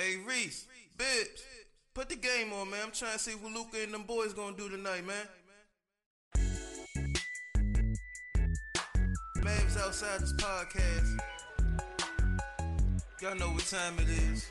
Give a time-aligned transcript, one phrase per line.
[0.00, 1.42] Hey Reese, Bibbs,
[1.92, 2.78] put the game on, man.
[2.84, 5.26] I'm trying to see what Luka and them boys gonna do tonight, man.
[9.38, 11.18] Mavs outside this podcast.
[13.20, 14.48] Y'all know what time it is.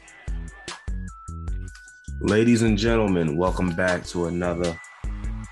[2.20, 4.78] Ladies and gentlemen, welcome back to another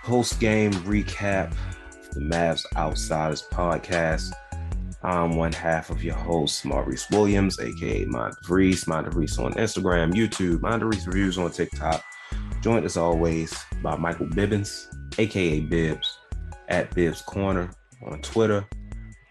[0.03, 1.55] post game recap
[2.11, 4.33] the Mavs Outsiders podcast.
[5.05, 10.11] I'm one half of your host, Maurice Williams, aka Mind Reese, Mind Reese on Instagram,
[10.13, 12.03] YouTube, Mind Reese Reviews on TikTok.
[12.61, 14.87] Joined as always by Michael Bibbins,
[15.19, 16.17] aka Bibbs,
[16.69, 17.69] at Bibbs Corner
[18.03, 18.67] on Twitter,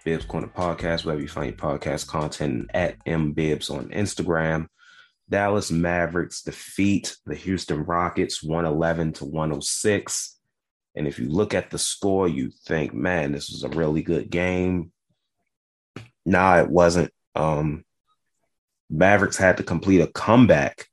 [0.05, 4.69] Bibbs Corner Podcast, wherever you find your podcast content, at M Bibbs on Instagram.
[5.29, 10.39] Dallas Mavericks defeat the Houston Rockets 111 to 106.
[10.95, 14.31] And if you look at the score, you think, man, this was a really good
[14.31, 14.93] game.
[16.27, 17.13] Nah, it wasn't.
[17.35, 17.85] Um,
[18.91, 20.87] Mavericks had to complete a comeback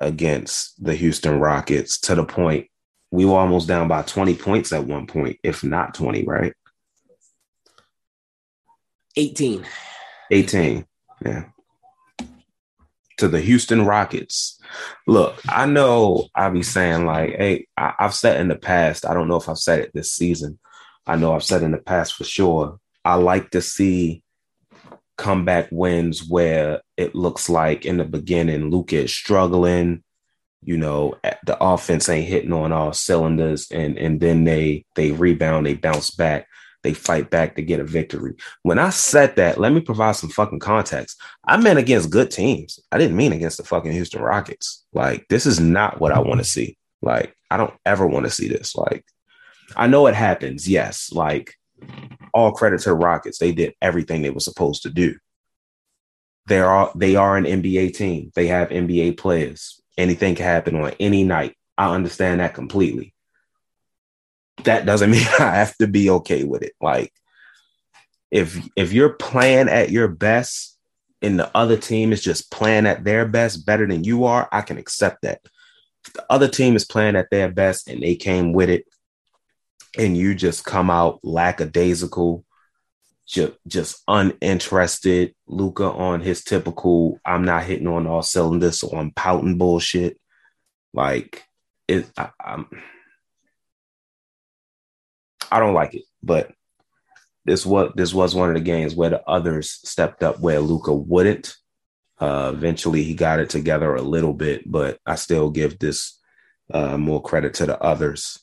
[0.00, 2.68] against the Houston Rockets to the point
[3.12, 6.54] we were almost down by 20 points at one point, if not 20, right?
[9.16, 9.64] 18.
[10.30, 10.86] 18.
[11.24, 11.44] Yeah.
[13.18, 14.58] To the Houston Rockets.
[15.06, 19.12] Look, I know I be saying like, hey, I, I've said in the past, I
[19.12, 20.58] don't know if I've said it this season.
[21.06, 22.80] I know I've said in the past for sure.
[23.04, 24.22] I like to see
[25.22, 30.02] comeback wins where it looks like in the beginning Luka is struggling,
[30.64, 31.14] you know,
[31.46, 36.10] the offense ain't hitting on all cylinders, and and then they they rebound, they bounce
[36.10, 36.48] back,
[36.82, 38.34] they fight back to get a victory.
[38.62, 41.20] When I said that, let me provide some fucking context.
[41.44, 42.80] I meant against good teams.
[42.90, 44.84] I didn't mean against the fucking Houston Rockets.
[44.92, 46.76] Like this is not what I want to see.
[47.00, 48.74] Like I don't ever want to see this.
[48.74, 49.04] Like
[49.76, 51.12] I know it happens, yes.
[51.12, 51.54] Like
[52.34, 53.38] all credit to the Rockets.
[53.38, 55.16] They did everything they were supposed to do.
[56.46, 58.32] They are they are an NBA team.
[58.34, 59.80] They have NBA players.
[59.96, 61.54] Anything can happen on any night.
[61.78, 63.14] I understand that completely.
[64.64, 66.72] That doesn't mean I have to be okay with it.
[66.80, 67.12] Like
[68.30, 70.78] if if you're playing at your best
[71.20, 74.62] and the other team is just playing at their best better than you are, I
[74.62, 75.40] can accept that.
[76.04, 78.84] If the other team is playing at their best and they came with it
[79.98, 82.44] and you just come out lackadaisical,
[83.26, 89.10] just, just uninterested, Luka on his typical I'm not hitting on all cylinders, so I'm
[89.12, 90.18] pouting bullshit.
[90.94, 91.44] Like
[91.88, 92.66] it I, I'm
[95.50, 96.52] I don't like it, but
[97.44, 100.92] this what this was one of the games where the others stepped up where Luka
[100.94, 101.56] wouldn't.
[102.18, 106.20] Uh, eventually, he got it together a little bit, but I still give this
[106.72, 108.38] uh, more credit to the others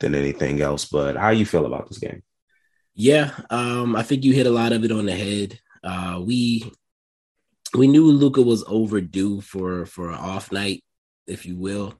[0.00, 0.86] than anything else.
[0.86, 2.22] But how you feel about this game?
[2.94, 5.58] Yeah, um, I think you hit a lot of it on the head.
[5.82, 6.70] Uh, we
[7.74, 10.82] we knew Luka was overdue for for an off night,
[11.26, 11.94] if you will.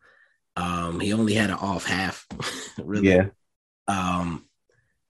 [0.56, 2.26] Um, he only had an off half,
[2.78, 3.08] really.
[3.08, 3.26] Yeah.
[3.88, 4.46] Um,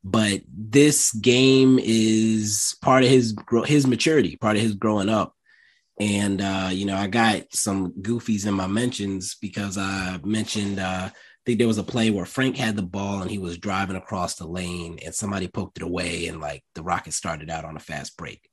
[0.03, 3.35] but this game is part of his
[3.67, 5.35] his maturity, part of his growing up.
[5.99, 11.11] And uh, you know, I got some goofies in my mentions because I mentioned uh,
[11.51, 14.37] think there was a play where Frank had the ball and he was driving across
[14.37, 17.81] the lane and somebody poked it away and like the Rockets started out on a
[17.81, 18.49] fast break.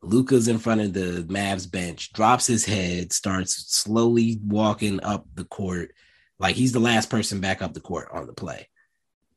[0.00, 5.44] Luka's in front of the Mavs bench, drops his head, starts slowly walking up the
[5.44, 5.92] court,
[6.38, 8.68] like he's the last person back up the court on the play.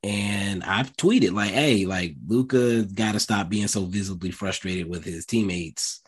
[0.01, 5.03] And I've tweeted like, "Hey, like Luka got to stop being so visibly frustrated with
[5.03, 6.01] his teammates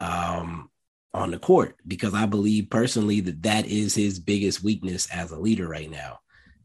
[0.00, 0.70] um,
[1.14, 5.38] on the court because I believe personally that that is his biggest weakness as a
[5.38, 6.18] leader right now.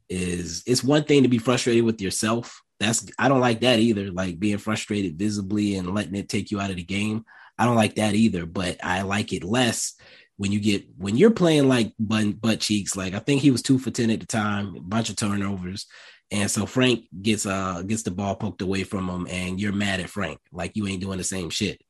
[0.09, 2.61] Is it's one thing to be frustrated with yourself.
[2.79, 4.11] That's I don't like that either.
[4.11, 7.25] Like being frustrated visibly and letting it take you out of the game.
[7.59, 8.47] I don't like that either.
[8.47, 9.93] But I like it less
[10.37, 12.95] when you get when you're playing like butt, butt cheeks.
[12.95, 15.85] Like I think he was two for ten at the time, a bunch of turnovers.
[16.31, 19.99] And so Frank gets uh gets the ball poked away from him, and you're mad
[19.99, 21.81] at Frank, like you ain't doing the same shit.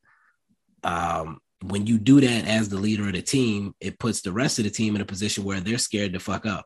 [0.84, 4.60] Um, when you do that as the leader of the team, it puts the rest
[4.60, 6.66] of the team in a position where they're scared to fuck up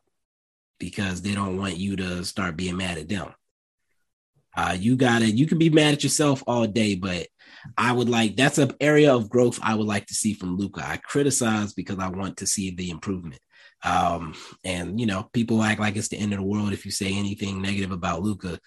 [0.80, 3.34] because they don't want you to start being mad at them.
[4.56, 7.28] Uh, you gotta you can be mad at yourself all day, but
[7.78, 10.88] I would like that's an area of growth I would like to see from Luka.
[10.88, 13.42] I criticize because I want to see the improvement.
[13.84, 16.92] Um, and you know, people act like it's the end of the world if you
[16.92, 18.60] say anything negative about Luka.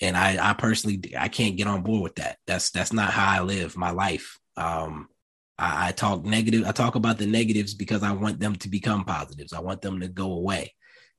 [0.00, 2.38] And I, I personally, I can't get on board with that.
[2.46, 4.38] That's that's not how I live my life.
[4.56, 5.08] Um,
[5.62, 6.64] I, I talk negative.
[6.66, 9.52] I talk about the negatives because I want them to become positives.
[9.52, 10.74] I want them to go away.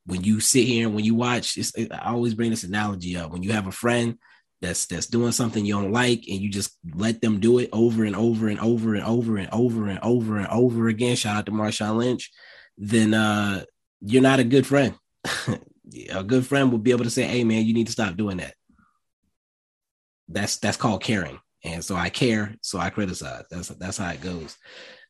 [0.05, 3.31] When you sit here and when you watch, I always bring this analogy up.
[3.31, 4.17] When you have a friend
[4.61, 8.03] that's that's doing something you don't like and you just let them do it over
[8.03, 11.45] and over and over and over and over and over and over again, shout out
[11.45, 12.29] to Marshawn Lynch,
[12.77, 13.63] then uh
[14.01, 14.95] you're not a good friend.
[16.11, 18.37] a good friend will be able to say, "Hey man, you need to stop doing
[18.37, 18.55] that."
[20.27, 21.39] That's that's called caring.
[21.63, 23.45] And so I care, so I criticize.
[23.49, 24.57] That's that's how it goes.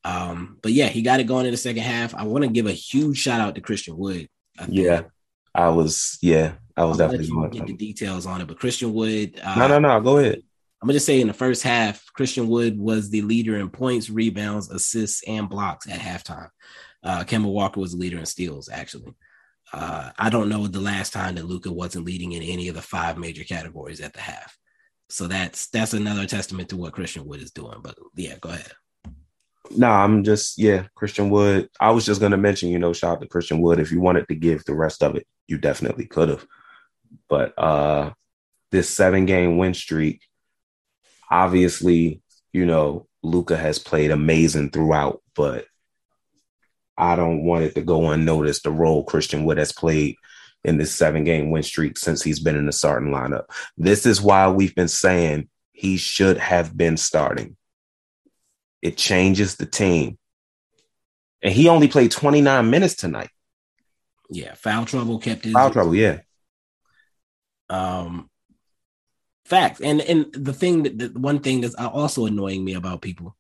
[0.04, 2.14] Um, but yeah, he got it going in the second half.
[2.14, 4.28] I want to give a huge shout out to Christian Wood.
[4.60, 5.02] I yeah,
[5.56, 6.18] I was.
[6.22, 8.48] Yeah, I was I'll definitely get the details on it.
[8.48, 9.40] But Christian Wood.
[9.44, 10.00] Uh, no, no, no.
[10.02, 10.44] Go ahead.
[10.82, 14.10] I'm gonna just say in the first half, Christian Wood was the leader in points,
[14.10, 16.50] rebounds, assists, and blocks at halftime.
[17.02, 19.14] Uh, Kemba Walker was the leader in steals, actually.
[19.72, 22.82] Uh, I don't know the last time that Luka wasn't leading in any of the
[22.82, 24.58] five major categories at the half.
[25.10, 27.80] So that's that's another testament to what Christian Wood is doing.
[27.82, 28.72] But yeah, go ahead.
[29.72, 31.70] No, I'm just yeah, Christian Wood.
[31.80, 33.80] I was just gonna mention, you know, shout out to Christian Wood.
[33.80, 36.46] If you wanted to give the rest of it, you definitely could have.
[37.30, 38.12] But uh
[38.72, 40.22] this seven game win streak,
[41.30, 42.22] obviously,
[42.52, 45.66] you know, Luka has played amazing throughout, but
[46.98, 50.16] I don't want it to go unnoticed the role Christian Wood has played
[50.64, 53.46] in this seven game win streak since he's been in the starting lineup.
[53.78, 57.58] This is why we've been saying he should have been starting.
[58.82, 60.18] It changes the team.
[61.42, 63.30] And he only played 29 minutes tonight.
[64.30, 66.20] Yeah, foul trouble kept his foul trouble, yeah.
[67.70, 68.30] Um
[69.46, 69.82] facts.
[69.82, 73.36] And and the thing that the one thing that's also annoying me about people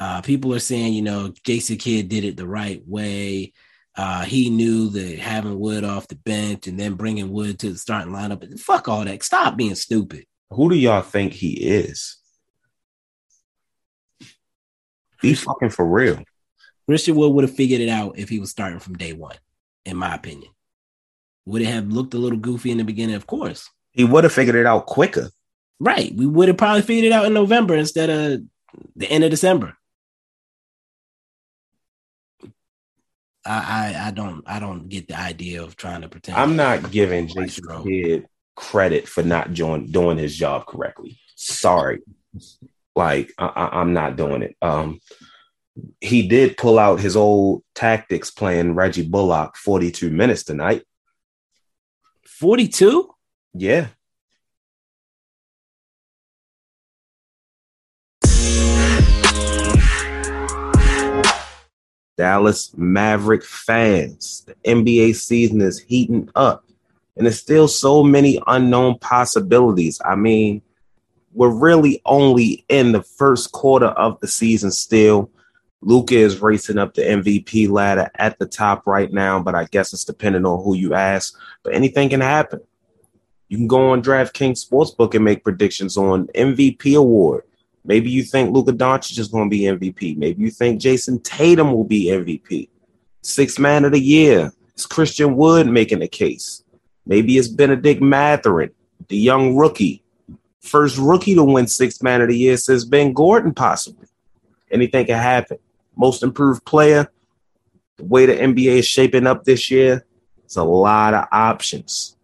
[0.00, 3.52] uh, people are saying, you know, Jason Kidd did it the right way.
[3.96, 7.78] Uh, he knew that having Wood off the bench and then bringing Wood to the
[7.78, 8.58] starting lineup.
[8.60, 9.22] Fuck all that.
[9.22, 10.26] Stop being stupid.
[10.50, 12.16] Who do y'all think he is?
[15.20, 16.22] Be fucking for real.
[16.86, 19.36] Christian Wood would have figured it out if he was starting from day one,
[19.84, 20.50] in my opinion.
[21.46, 23.16] Would it have looked a little goofy in the beginning?
[23.16, 23.68] Of course.
[23.92, 25.30] He would have figured it out quicker.
[25.78, 26.14] Right.
[26.14, 28.42] We would have probably figured it out in November instead of
[28.96, 29.76] the end of December.
[33.44, 36.38] I, I, I don't I don't get the idea of trying to pretend.
[36.38, 41.18] I'm not giving Jason Kidd credit for not doing doing his job correctly.
[41.36, 42.00] Sorry,
[42.94, 44.56] like I, am not doing it.
[44.60, 45.00] Um,
[46.00, 50.82] he did pull out his old tactics playing Reggie Bullock 42 minutes tonight.
[52.26, 53.10] 42?
[53.54, 53.88] Yeah.
[62.20, 64.44] Dallas Maverick fans.
[64.46, 66.66] The NBA season is heating up,
[67.16, 70.02] and there's still so many unknown possibilities.
[70.04, 70.60] I mean,
[71.32, 75.30] we're really only in the first quarter of the season still.
[75.80, 79.94] Luka is racing up the MVP ladder at the top right now, but I guess
[79.94, 81.34] it's depending on who you ask.
[81.62, 82.60] But anything can happen.
[83.48, 87.44] You can go on DraftKings Sportsbook and make predictions on MVP award.
[87.84, 90.16] Maybe you think Luka Doncic is going to be MVP.
[90.16, 92.68] Maybe you think Jayson Tatum will be MVP.
[93.22, 94.52] Sixth man of the year.
[94.74, 96.62] It's Christian Wood making the case.
[97.06, 98.70] Maybe it's Bennedict Mathurin,
[99.08, 100.02] the young rookie.
[100.60, 104.06] First rookie to win sixth man of the year since Ben Gordon, possibly.
[104.70, 105.58] Anything can happen.
[105.96, 107.10] Most improved player.
[107.96, 110.04] The way the NBA is shaping up this year,
[110.44, 112.16] it's a lot of options.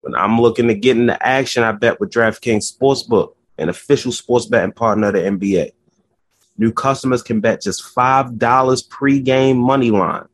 [0.00, 4.46] When I'm looking to get into action, I bet with DraftKings Sportsbook an official sports
[4.46, 5.70] betting partner of the NBA.
[6.58, 10.26] New customers can bet just $5 pre-game money line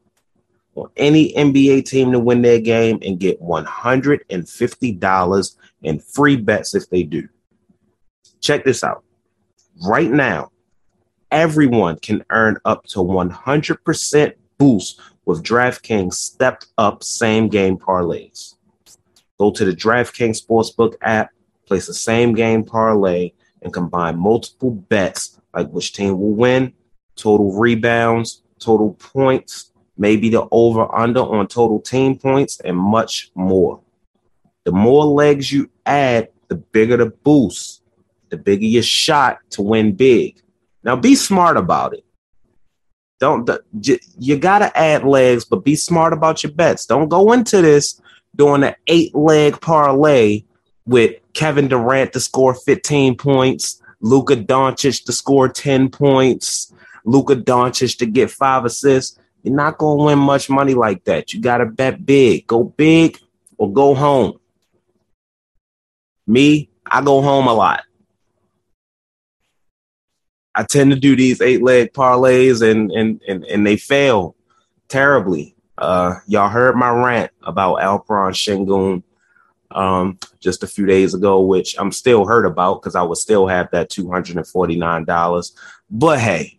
[0.75, 6.91] on any NBA team to win their game and get $150 in free bets if
[6.91, 7.27] they do.
[8.41, 9.03] Check this out.
[9.87, 10.51] Right now,
[11.31, 18.55] everyone can earn up to 100% boost with DraftKings stepped up same game parlays.
[19.39, 21.31] Go to the DraftKings Sportsbook app
[21.67, 23.33] place the same game parlay,
[23.63, 26.73] and combine multiple bets like which team will win,
[27.17, 33.81] total rebounds, total points, maybe the over under on total team points, and much more.
[34.65, 37.83] The more legs you add, the bigger the boost,
[38.29, 40.41] the bigger your shot to win big.
[40.83, 42.05] Now be smart about it.
[43.19, 43.49] Don't
[44.19, 46.85] you got to add legs, but be smart about your bets.
[46.85, 48.01] Don't go into this
[48.35, 50.45] doing an eight leg parlay
[50.85, 56.73] with Kevin Durant to score 15 points, Luka Doncic to score 10 points,
[57.05, 59.19] Luka Doncic to get five assists.
[59.43, 61.35] You're not going to win much money like that.
[61.35, 62.47] You got to bet big.
[62.47, 63.19] Go big
[63.59, 64.41] or go home.
[66.27, 67.85] Me, I go home a lot.
[70.55, 74.35] I tend to do these eight leg parlays and and and, and they fail
[74.89, 75.55] terribly.
[75.77, 79.03] Uh, y'all heard my rant about Alperen Sengun
[79.71, 83.47] um, just a few days ago, which I'm still hurt about because I would still
[83.47, 85.53] have that $249.
[85.91, 86.59] But hey,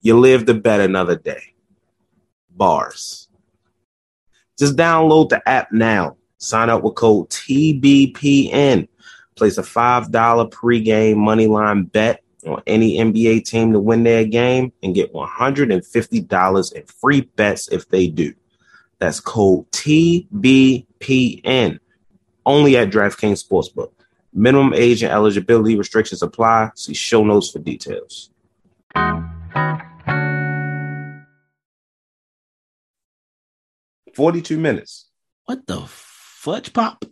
[0.00, 1.54] you live to bet another day.
[2.50, 3.28] Bars.
[4.58, 6.16] Just download the app now.
[6.38, 8.88] Sign up with code TBPN.
[9.34, 10.10] Place a $5
[10.50, 16.86] pregame moneyline bet on any NBA team to win their game and get $150 in
[16.86, 18.32] free bets if they do.
[18.98, 20.88] That's code TBPN.
[22.44, 23.92] Only at DraftKings Sportsbook.
[24.32, 26.70] Minimum age and eligibility restrictions apply.
[26.74, 28.30] See show notes for details.
[34.14, 35.08] Forty-two minutes.
[35.44, 37.04] What the fudge pop?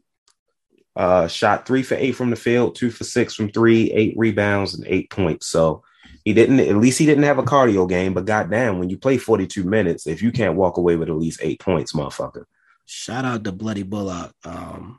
[0.97, 4.75] Uh, shot three for eight from the field, two for six from three, eight rebounds,
[4.75, 5.47] and eight points.
[5.47, 5.83] So
[6.25, 6.61] he didn't.
[6.61, 8.15] At least he didn't have a cardio game.
[8.15, 11.41] But goddamn, when you play forty-two minutes, if you can't walk away with at least
[11.43, 12.45] eight points, motherfucker.
[12.87, 14.33] Shout out to Bloody Bullock.
[14.45, 14.99] Um,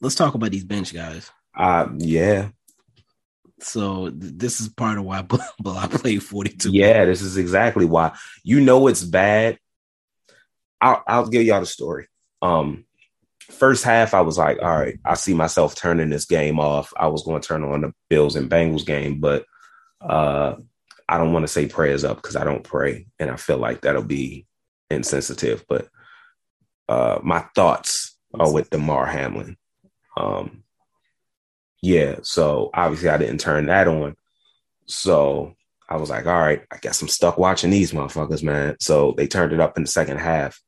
[0.00, 1.30] let's talk about these bench guys.
[1.56, 2.48] Uh, yeah,
[3.60, 5.22] So th- this is part of why
[5.58, 6.70] Bullock played forty-two.
[6.72, 8.16] Yeah, this is exactly why.
[8.42, 9.58] You know it's bad.
[10.80, 12.08] I'll I'll give y'all the story.
[12.42, 12.84] Um
[13.50, 16.92] first half I was like, all right, I see myself turning this game off.
[16.96, 19.44] I was going to turn on the Bills and Bengals game, but
[20.00, 20.56] uh
[21.08, 23.82] I don't want to say prayers up because I don't pray and I feel like
[23.82, 24.46] that'll be
[24.90, 25.88] insensitive, but
[26.88, 29.56] uh my thoughts are with Damar Hamlin.
[30.16, 30.64] Um
[31.82, 34.16] yeah, so obviously I didn't turn that on.
[34.86, 35.54] So
[35.88, 38.76] I was like, all right, I guess I'm stuck watching these motherfuckers, man.
[38.80, 40.60] So they turned it up in the second half.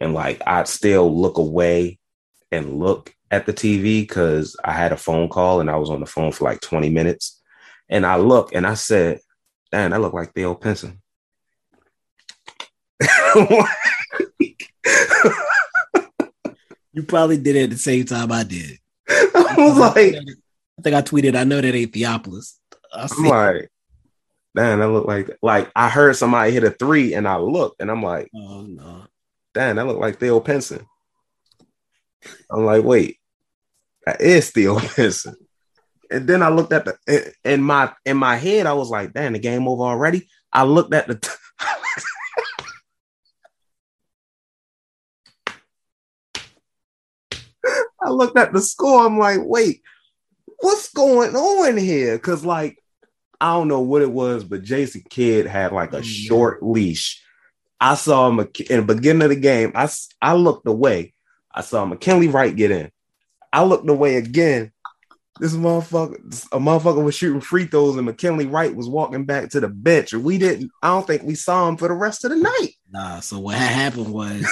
[0.00, 1.98] And like I'd still look away
[2.52, 6.00] and look at the TV because I had a phone call and I was on
[6.00, 7.40] the phone for like 20 minutes.
[7.88, 9.20] And I look and I said,
[9.70, 11.00] damn, that look like Theo Pinson.
[16.94, 18.78] You probably did it at the same time I did.
[19.10, 22.54] I was like, I think I tweeted, I know that ain't Theopolis.
[22.94, 23.68] I I'm like,
[24.54, 27.90] damn, that look like like I heard somebody hit a three and I looked and
[27.90, 29.06] I'm like, oh no.
[29.52, 30.86] damn, that looked like Theo Pinson.
[32.50, 33.18] I'm like, wait,
[34.06, 35.36] that is Theo Pinson.
[36.10, 39.32] And then I looked at the in- my in my head, I was like, damn,
[39.32, 40.28] the game over already.
[40.52, 41.38] I looked at the
[48.02, 49.06] I looked at the score.
[49.06, 49.82] I'm like, wait,
[50.58, 52.18] what's going on here?
[52.18, 52.78] Cause like,
[53.40, 57.22] I don't know what it was, but Jason Kidd had like a Oh, short leash.
[57.80, 59.72] I saw him in the beginning of the game.
[59.74, 59.88] I
[60.22, 61.13] I looked away.
[61.54, 62.90] I saw McKinley Wright get in.
[63.52, 64.72] I looked away again.
[65.40, 69.60] This motherfucker, a motherfucker was shooting free throws, and McKinley Wright was walking back to
[69.60, 70.12] the bench.
[70.12, 72.70] And we didn't, I don't think we saw him for the rest of the night.
[72.90, 74.46] Nah, so what happened was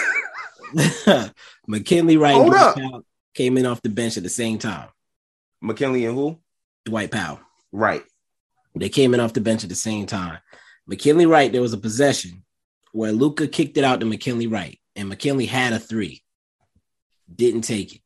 [1.67, 2.51] McKinley Wright and.
[2.51, 4.89] Dwight Powell came in off the bench at the same time.
[5.61, 6.39] McKinley and who?
[6.85, 7.41] Dwight Powell.
[7.71, 8.03] Right.
[8.75, 10.39] They came in off the bench at the same time.
[10.87, 12.45] McKinley Wright, there was a possession
[12.93, 16.23] where Luka kicked it out to McKinley Wright, and McKinley had a three,
[17.35, 18.01] didn't take it.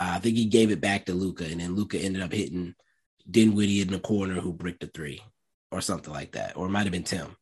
[0.00, 2.74] Uh, I think he gave it back to Luka, and then Luka ended up hitting
[3.28, 5.20] Dinwiddie in the corner who bricked a three
[5.70, 7.36] or something like that, or it might have been Tim.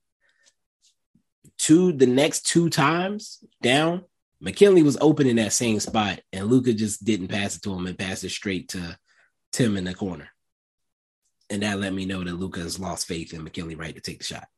[1.58, 4.04] Two the next two times down,
[4.40, 7.86] McKinley was open in that same spot, and Luka just didn't pass it to him
[7.86, 8.98] and passed it straight to
[9.52, 10.30] Tim in the corner
[11.50, 14.18] and that let me know that Luka has lost faith in McKinley Wright to take
[14.18, 14.48] the shot.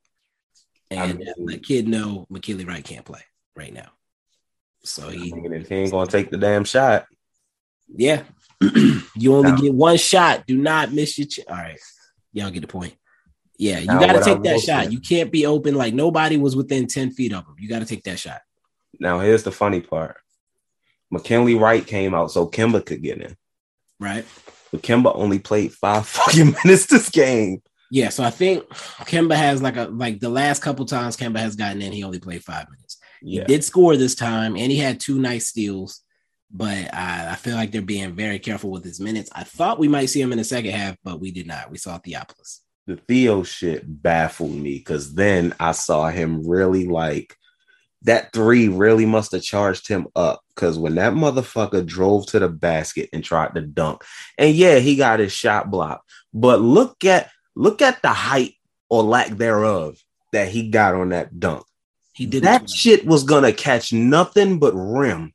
[0.91, 3.23] And I mean- let Kidd know McKinley Wright can't play
[3.55, 3.93] right now.
[4.91, 7.07] So he, if he ain't gonna take the damn shot,
[7.95, 8.23] yeah,
[8.61, 10.47] you only Now- get one shot.
[10.47, 11.27] Do not miss your.
[11.27, 11.79] Ch- All right,
[12.33, 12.95] y'all get the point.
[13.59, 14.85] Yeah, you Now, got to what I take that shot.
[14.87, 17.57] say- You can't be open like nobody was within ten feet of him.
[17.59, 18.41] You got to take that shot.
[19.01, 20.17] Now here's the funny part.
[21.11, 23.37] McKinley Wright came out so Kemba could get in.
[24.01, 24.25] Right.
[24.71, 27.63] But Kemba only played five fucking minutes this game.
[27.91, 31.57] Yeah, so I think Kemba has like a like the last couple times Kemba has
[31.57, 32.88] gotten in, he only played five minutes.
[33.23, 33.43] Yeah.
[33.43, 36.03] He did score this time, and he had two nice steals.
[36.51, 39.31] But I, I feel like they're being very careful with his minutes.
[39.35, 41.71] I thought we might see him in the second half, but we did not.
[41.71, 42.61] We saw Theopolis.
[42.87, 47.37] The Theo shit baffled me because then I saw him really like
[48.03, 52.49] that three really must have charged him up because when that motherfucker drove to the
[52.49, 54.05] basket and tried to dunk,
[54.37, 56.09] and yeah, he got his shot blocked.
[56.33, 58.55] But look at look at the height
[58.89, 59.99] or lack thereof
[60.33, 61.65] that he got on that dunk.
[62.19, 65.33] He did that shit was gonna catch nothing but rim.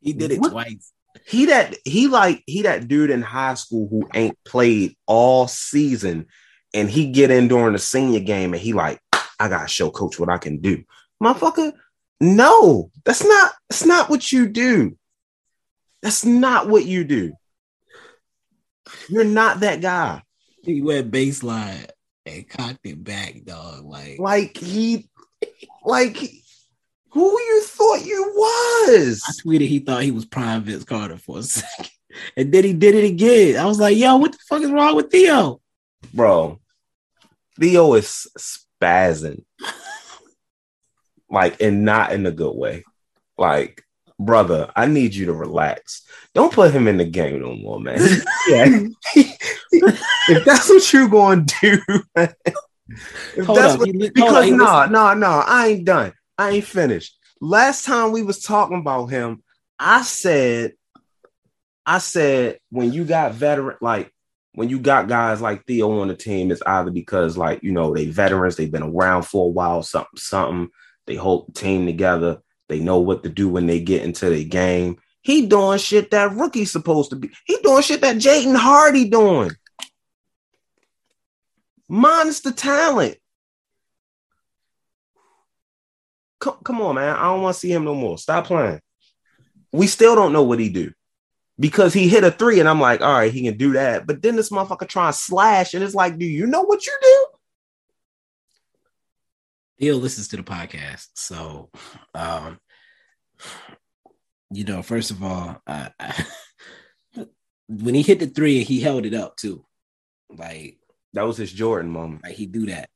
[0.00, 0.52] He did it What?
[0.52, 0.92] twice.
[1.26, 6.26] He that he like he that dude in high school who ain't played all season,
[6.72, 10.20] and he get in during the senior game and he like, I gotta show coach
[10.20, 10.84] what I can do,
[11.20, 11.72] motherfucker.
[12.20, 14.96] No, that's not that's not what you do.
[16.02, 17.32] That's not what you do.
[19.08, 20.22] You're not that guy.
[20.62, 21.88] He went baseline
[22.26, 23.84] and cocked it back, dog.
[23.84, 25.08] Like, Like he
[25.84, 26.16] like
[27.10, 29.22] who you thought you was.
[29.26, 31.90] I tweeted he thought he was prime Vince Carter for a second.
[32.36, 33.56] And then he did it again.
[33.56, 35.60] I was like, yo, what the fuck is wrong with Theo?
[36.12, 36.60] Bro,
[37.58, 39.44] Theo is spazzing.
[41.30, 42.84] like, and not in a good way.
[43.38, 43.82] Like,
[44.18, 46.02] brother, I need you to relax.
[46.34, 47.98] Don't put him in the game no more, man.
[48.48, 48.86] yeah.
[49.14, 52.34] if that's what you're going to do, man,
[53.36, 56.12] if Hold that's up, what, because no, no, no, I ain't done.
[56.38, 57.16] I ain't finished.
[57.40, 59.42] Last time we was talking about him,
[59.78, 60.72] I said,
[61.84, 64.12] I said when you got veteran, like
[64.54, 67.94] when you got guys like Theo on the team, it's either because like you know
[67.94, 70.68] they veterans, they've been around for a while, something, something.
[71.06, 72.40] They hold the team together.
[72.68, 74.98] They know what to do when they get into the game.
[75.22, 77.30] He doing shit that rookie's supposed to be.
[77.44, 79.50] He doing shit that Jaden Hardy doing.
[81.94, 83.18] Minus the talent.
[86.40, 87.14] Come, come on, man.
[87.14, 88.16] I don't want to see him no more.
[88.16, 88.80] Stop playing.
[89.72, 90.90] We still don't know what he do
[91.60, 94.06] because he hit a three, and I'm like, all right, he can do that.
[94.06, 96.96] But then this motherfucker try and slash, and it's like, do you know what you
[97.02, 97.26] do?
[99.78, 101.08] Theo listens to the podcast.
[101.12, 101.68] So,
[102.14, 102.58] um,
[104.50, 106.24] you know, first of all, I, I,
[107.68, 109.66] when he hit the three, he held it up too.
[110.30, 110.78] Like,
[111.14, 112.22] That was his Jordan moment.
[112.24, 112.88] like he do that.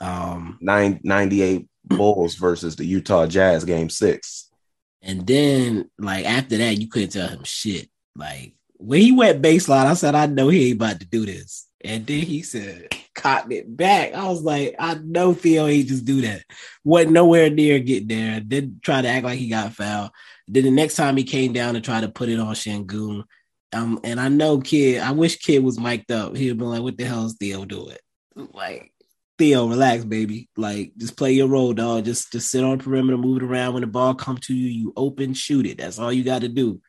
[0.00, 4.50] Um, Nine, 98 Bulls versus the Utah Jazz game six.
[5.02, 7.88] and then like after that, you couldn't tell him shit.
[8.16, 11.66] Like when he went baseline, I said, I know he ain't about to do this.
[11.84, 14.14] And then he said, cotton it back.
[14.14, 16.42] I was like, I know Theo ain't just do that.
[16.84, 18.38] Wasn't nowhere near getting there.
[18.40, 20.10] Didn't try to act like he got fouled.
[20.46, 23.24] Then the next time he came down and tried to put it on Sengun.
[23.72, 26.36] Um, and I know Kidd, I wish Kidd was mic'd up.
[26.36, 27.96] He'd been like, what the hell is Theo doing?
[28.36, 28.92] Like,
[29.38, 30.48] Theo, relax, baby.
[30.56, 32.04] Like, just play your role, dog.
[32.04, 33.74] Just just sit on the perimeter, move it around.
[33.74, 35.78] When the ball come to you, you open, shoot it.
[35.78, 36.80] That's all you got to do.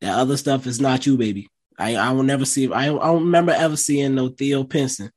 [0.00, 1.48] That other stuff is not you, baby.
[1.78, 2.70] I I will never see.
[2.72, 5.10] I, I don't remember ever seeing no Theo Pinson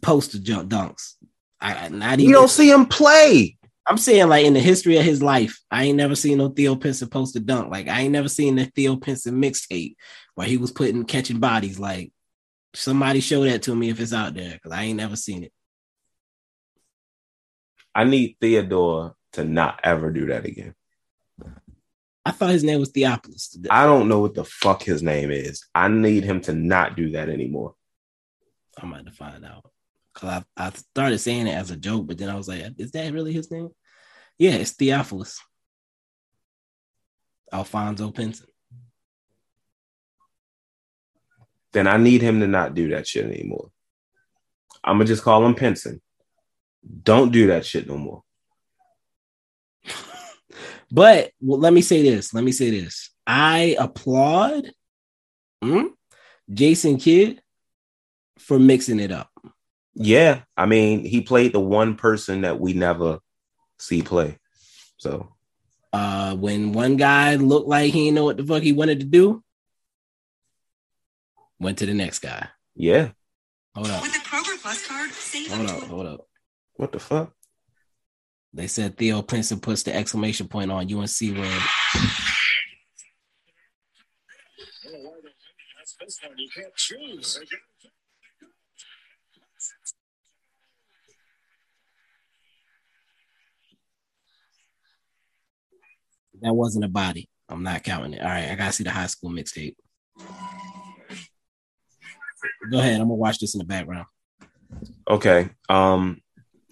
[0.00, 1.14] post the jump dunks.
[1.60, 2.28] I not even.
[2.28, 3.56] You don't see him play.
[3.86, 6.76] I'm saying like in the history of his life, I ain't never seen no Theo
[6.76, 7.70] Pinson post a dunk.
[7.70, 9.96] Like I ain't never seen the Theo Pinson mixtape
[10.34, 11.80] where he was putting catching bodies.
[11.80, 12.12] Like
[12.74, 15.52] somebody show that to me if it's out there because I ain't never seen it.
[17.94, 20.74] I need Theodore to not ever do that again.
[22.24, 23.66] I thought his name was Theopolis.
[23.68, 25.66] I don't know what the fuck his name is.
[25.74, 27.74] I need him to not do that anymore.
[28.80, 29.71] I'm about to find out.
[30.14, 32.92] Cause I, I started saying it as a joke, but then I was like, is
[32.92, 33.70] that really his name?
[34.38, 35.40] Yeah, it's Theophilus.
[37.52, 38.46] Alfonso Pinson.
[41.72, 43.70] Then I need him to not do that shit anymore.
[44.84, 46.00] I'm gonna just call him Pinson.
[47.02, 48.22] Don't do that shit no more.
[50.94, 52.34] But well, let me say this.
[52.34, 53.12] Let me say this.
[53.26, 54.70] I applaud
[55.62, 55.86] hmm,
[56.52, 57.40] Jason Kidd
[58.38, 59.31] for mixing it up.
[59.94, 63.18] Yeah, I mean, he played the one person that we never
[63.78, 64.38] see play.
[64.96, 65.34] So
[65.92, 69.06] Uh, when one guy looked like he didn't know what the fuck he wanted to
[69.06, 69.42] do,
[71.58, 72.48] went to the next guy.
[72.74, 73.10] yeah,
[73.74, 74.02] Hold up.
[74.02, 75.80] With the Kroger Plus card, save Hold up up.
[75.82, 76.28] to Hold up.
[76.74, 77.32] what the fuck?
[78.54, 81.58] They said Theo Pinson puts the exclamation point on UNC win.
[96.40, 97.28] That wasn't a body.
[97.48, 98.22] I'm not counting it.
[98.22, 99.76] All right, I gotta see the high school mixtape.
[102.70, 102.94] Go ahead.
[103.00, 104.06] I'm gonna watch this in the background.
[105.08, 105.50] Okay.
[105.68, 106.20] Um,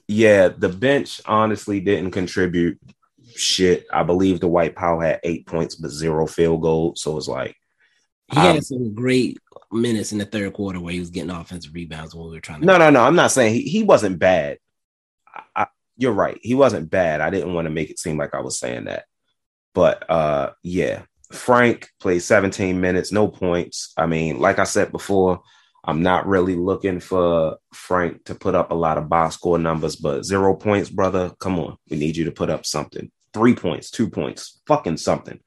[0.09, 2.79] yeah, the bench honestly didn't contribute
[3.37, 3.87] shit.
[3.92, 6.94] I believe the Dwight Powell had eight points but zero field goal.
[6.96, 7.55] So it's like
[8.33, 9.38] He had Um, some great
[9.70, 12.61] minutes in the third quarter where he was getting offensive rebounds when we were trying
[12.61, 12.66] to.
[12.66, 13.03] no, no, no.
[13.03, 14.59] I'm not saying he, he wasn't bad.
[15.33, 16.38] I, I, you're right.
[16.42, 17.20] He wasn't bad.
[17.20, 19.05] I didn't want to make it seem like I was saying that.
[19.74, 21.02] But uh yeah,
[21.33, 23.92] Frank played 17 minutes, no points.
[23.96, 25.42] I mean, like I said before,
[25.85, 29.96] I'm not really looking for Frank to put up a lot of box score numbers,
[29.96, 31.33] but zero points, brother.
[31.40, 31.76] Come on.
[31.88, 33.11] We need you to put up something.
[33.33, 35.40] Three points, two points, fucking something.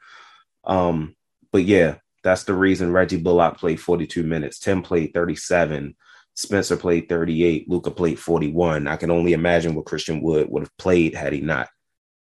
[0.64, 1.16] Um,
[1.52, 4.58] but yeah, that's the reason Reggie Bullock played 42 minutes.
[4.60, 5.96] Tim played 37.
[6.36, 7.70] Spencer played 38.
[7.70, 8.88] Luka played 41.
[8.88, 11.70] I can only imagine what Christian Wood would have played had he not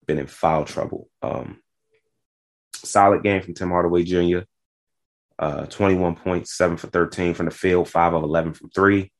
[0.05, 1.09] been in foul trouble.
[1.21, 1.61] Um,
[2.73, 4.39] solid game from Tim Hardaway Jr.
[5.39, 9.11] Uh, 21 points, seven for 13 from the field, five of 11 from three.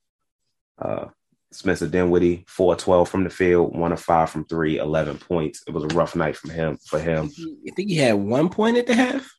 [0.78, 1.08] Uh,
[1.52, 5.64] Spencer Dinwiddie, 4 12 from the field, one of five from three, 11 points.
[5.68, 7.30] It was a rough night from him for him.
[7.36, 9.30] You think he had one point at the half?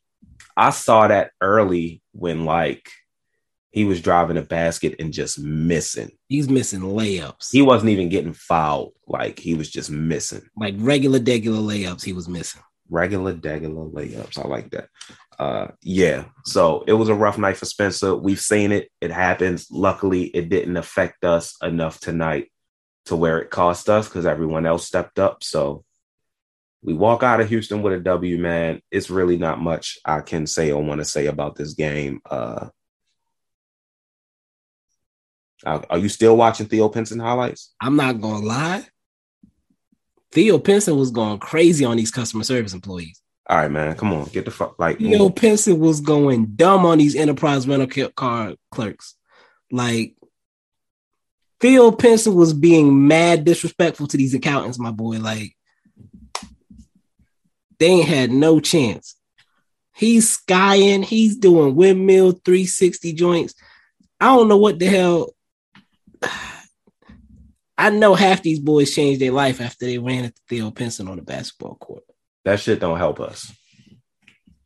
[0.57, 2.89] I saw that early when like
[3.73, 6.13] he was driving a basket and just missing.
[6.29, 7.49] He's missing layups.
[7.51, 8.93] He wasn't even getting fouled.
[9.09, 10.43] Like he was just missing.
[10.57, 12.05] like regular, regular layups.
[12.05, 12.63] He was missing.
[12.91, 14.39] Regular, regular layups.
[14.39, 14.89] I like that.
[15.39, 16.27] Uh yeah.
[16.45, 18.15] So it was a rough night for Spencer.
[18.15, 18.91] We've seen it.
[19.01, 19.69] It happens.
[19.71, 22.53] Luckily, it didn't affect us enough tonight
[23.07, 25.43] to where it cost us because everyone else stepped up.
[25.43, 25.85] So
[26.83, 28.81] we walk out of Houston with a W, man.
[28.91, 32.21] It's really not much I can say or want to say about this game.
[32.29, 32.69] Uh
[35.65, 37.75] are are you still watching Theo Pinson highlights?
[37.81, 38.87] I'm not gonna lie.
[40.35, 43.23] Theo Pinson was going crazy on these customer service employees.
[43.49, 43.95] All right, man.
[43.97, 45.37] Come on, get the fuck like Theo mm.
[45.37, 49.15] Pinson was going dumb on these enterprise rental car clerks.
[49.71, 50.17] Like
[51.61, 55.19] Theo Pinson was being mad disrespectful to these accountants, my boy.
[55.19, 55.57] Like
[57.79, 59.15] they ain't had no chance.
[59.95, 63.55] He's skying, he's doing windmill 360 joints.
[64.19, 65.31] I don't know what the hell.
[67.77, 71.17] I know half these boys changed their life after they ran at Theo Pinson on
[71.17, 72.05] the basketball court.
[72.45, 73.53] that shit don't help us.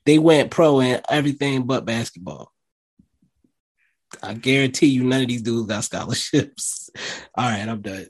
[0.05, 2.53] They went pro in everything but basketball.
[4.23, 6.91] I guarantee you, none of these dudes got scholarships.
[7.35, 8.07] All right, I'm done.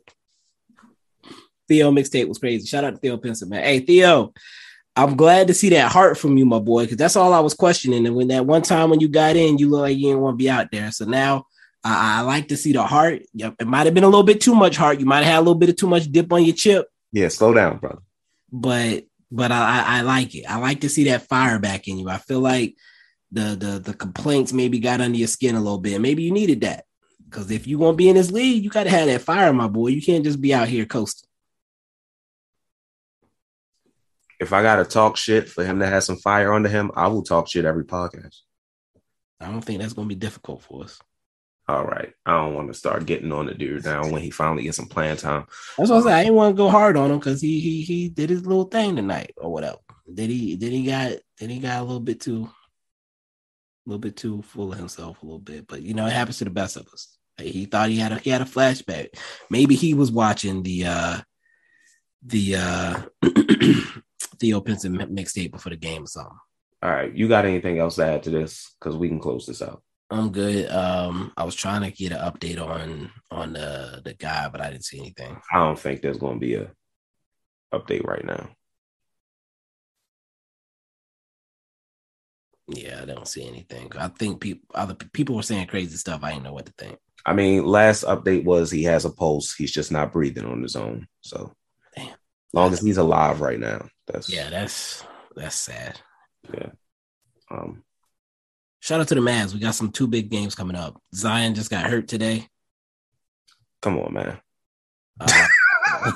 [1.67, 2.67] Theo mixtape was crazy.
[2.67, 3.63] Shout out to Theo Pinson, man.
[3.63, 4.33] Hey, Theo,
[4.97, 7.55] I'm glad to see that heart from you, my boy, because that's all I was
[7.55, 8.07] questioning.
[8.07, 10.35] And when that one time when you got in, you look like you didn't want
[10.35, 10.91] to be out there.
[10.91, 11.47] So now
[11.85, 13.23] I, I like to see the heart.
[13.35, 15.01] Yep, it might have been a little bit too much heart.
[15.01, 17.29] You might have had a little bit of too much dip on your chip, Yeah,
[17.29, 18.03] slow down, brother.
[18.53, 20.45] but but I, I like it.
[20.49, 22.09] I like to see that fire back in you.
[22.09, 22.75] I feel like
[23.31, 26.01] the the the complaints maybe got under your skin a little bit.
[26.01, 26.85] Maybe you needed that
[27.29, 29.53] because if you want to be in this league, you got to have that fire,
[29.53, 29.89] my boy.
[29.89, 31.29] You can't just be out here coasting.
[34.41, 37.23] If I gotta talk shit for him to have some fire under him, I will
[37.23, 38.37] talk shit every podcast.
[39.41, 40.99] I don't think that's going to be difficult for us.
[41.69, 42.15] All right.
[42.25, 44.87] I don't want to start getting on the dude now when he finally gets some
[44.87, 45.45] playing time.
[45.77, 46.13] That's what I said.
[46.13, 48.65] I didn't want to go hard on him because he he he did his little
[48.65, 49.77] thing tonight or whatever.
[50.13, 50.57] Did he?
[50.57, 54.73] Then he got then he got a little bit too, a little bit too full
[54.73, 55.67] of himself a little bit.
[55.67, 57.19] But you know, it happens to the best of us.
[57.37, 59.09] He thought he had a he had a flashback.
[59.51, 61.19] Maybe he was watching the uh
[62.23, 63.03] the uh
[64.41, 66.39] Theo Pinson mi- mixtape before the game or something.
[66.83, 67.15] All right.
[67.15, 68.75] You got anything else to add to this?
[68.81, 69.83] Because we can close this out.
[70.11, 70.71] I'm good.
[70.71, 74.71] Um, I was trying to get an update on on the the guy, but I
[74.71, 75.37] didn't see anything.
[75.53, 76.71] I don't think there's gonna be a
[77.73, 78.49] update right now.
[82.69, 83.91] Yeah, I don't see anything.
[83.99, 86.23] I think people other people were saying crazy stuff.
[86.23, 86.99] I didn't know what to think.
[87.27, 89.55] I mean, last update was he has a pulse.
[89.55, 91.07] He's just not breathing on his own.
[91.21, 91.53] So
[91.97, 92.15] Damn.
[92.53, 96.01] long as he's alive right now, that's Yeah, that's that's sad.
[96.55, 96.71] yeah.
[97.51, 97.83] Um,
[98.89, 99.53] Shout out to the Mavs.
[99.53, 100.99] We got some two big games coming up.
[101.15, 102.49] Zion just got hurt today.
[103.83, 104.41] come on, man.
[105.21, 105.47] Uh,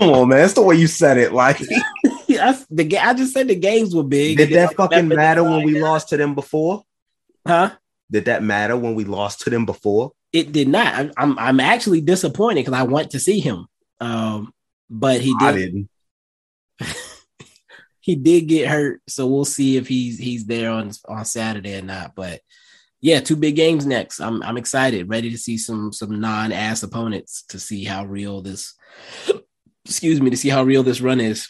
[0.00, 0.38] Come on, man.
[0.38, 1.32] That's the way you said it.
[1.32, 1.58] Like,
[2.28, 4.36] that's the I just said the games were big.
[4.36, 6.82] did that fucking matter when we lost to them before?
[7.46, 7.70] Huh?
[8.10, 10.10] Did that matter when we lost to them before?
[10.32, 10.92] It did not.
[10.96, 13.68] I'm I'm, I'm actually disappointed because I want to see him.
[14.00, 14.52] Um,
[14.90, 15.88] but he I did.
[16.80, 16.98] didn't.
[18.02, 21.82] he did get hurt, so we'll see if he's he's there on on Saturday or
[21.82, 22.14] not.
[22.16, 22.40] But
[23.00, 24.20] yeah, two big games next.
[24.20, 28.42] I'm I'm excited, ready to see some some non ass opponents to see how real
[28.42, 28.74] this.
[29.84, 31.48] Excuse me, to see how real this run is.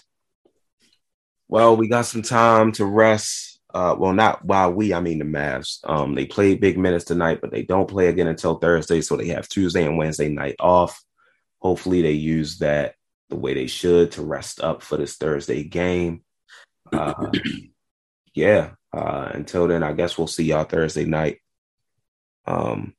[1.49, 3.61] Well, we got some time to rest.
[3.75, 5.79] Uh, well, not while we, I mean the Mavs.
[5.85, 9.29] Um, they played big minutes tonight, but they don't play again until Thursday, so they
[9.29, 11.03] have Tuesday and Wednesday night off.
[11.61, 12.95] Hopefully, they use that
[13.31, 16.23] the way they should to rest up for this Thursday game.
[16.93, 17.33] Uh,
[18.35, 18.73] yeah.
[18.93, 21.39] Uh, until then, I guess we'll see y'all Thursday night.
[22.47, 22.95] Um,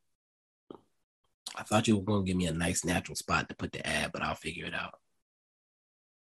[1.56, 3.86] I thought you were going to give me a nice natural spot to put the
[3.86, 4.96] ad, but I'll figure it out.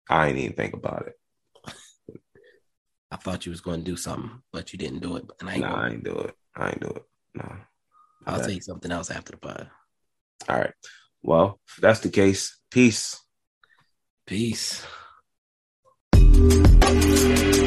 [0.09, 1.13] I ain't even think about it.
[3.11, 5.25] I thought you was going to do something, but you didn't do it.
[5.39, 6.35] And I ain't Nah, gonna, I ain't do it.
[6.55, 7.03] I ain't do it.
[7.35, 7.55] Nah.
[8.25, 8.43] I'll Okay.
[8.45, 9.69] tell you something else after the pod.
[10.49, 10.73] All right.
[11.21, 13.19] Well, if that's the case, peace.
[14.25, 14.85] Peace.
[16.41, 17.60] Thank you.